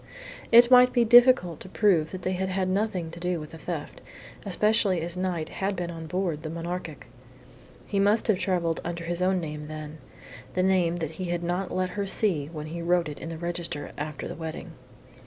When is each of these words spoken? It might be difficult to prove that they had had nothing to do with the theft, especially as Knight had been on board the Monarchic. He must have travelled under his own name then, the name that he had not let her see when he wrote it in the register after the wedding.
It 0.51 0.71
might 0.71 0.93
be 0.93 1.05
difficult 1.05 1.59
to 1.59 1.69
prove 1.69 2.09
that 2.09 2.23
they 2.23 2.31
had 2.31 2.49
had 2.49 2.67
nothing 2.67 3.11
to 3.11 3.19
do 3.19 3.39
with 3.39 3.51
the 3.51 3.59
theft, 3.59 4.01
especially 4.47 4.99
as 5.01 5.15
Knight 5.15 5.49
had 5.49 5.75
been 5.75 5.91
on 5.91 6.07
board 6.07 6.41
the 6.41 6.49
Monarchic. 6.49 7.05
He 7.85 7.99
must 7.99 8.25
have 8.25 8.39
travelled 8.39 8.81
under 8.83 9.03
his 9.03 9.21
own 9.21 9.39
name 9.39 9.67
then, 9.67 9.99
the 10.55 10.63
name 10.63 10.95
that 10.95 11.11
he 11.11 11.25
had 11.25 11.43
not 11.43 11.69
let 11.69 11.89
her 11.89 12.07
see 12.07 12.47
when 12.47 12.65
he 12.65 12.81
wrote 12.81 13.09
it 13.09 13.19
in 13.19 13.29
the 13.29 13.37
register 13.37 13.91
after 13.95 14.27
the 14.27 14.33
wedding. 14.33 14.71